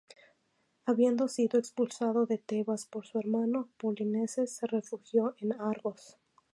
[0.87, 6.17] Habiendo sido expulsado de Tebas por su hermano, Polinices se refugió en Argos.